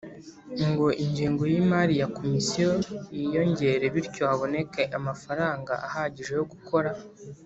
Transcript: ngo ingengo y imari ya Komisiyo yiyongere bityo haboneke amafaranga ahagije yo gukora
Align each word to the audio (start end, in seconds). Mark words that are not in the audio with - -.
ngo 0.69 0.87
ingengo 1.03 1.43
y 1.53 1.55
imari 1.63 1.93
ya 2.01 2.07
Komisiyo 2.17 2.69
yiyongere 3.15 3.85
bityo 3.95 4.23
haboneke 4.29 4.81
amafaranga 4.97 5.73
ahagije 5.87 6.31
yo 6.39 6.45
gukora 6.53 6.89